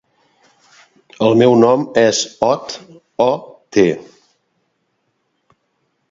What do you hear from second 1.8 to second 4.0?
és Ot: o, te.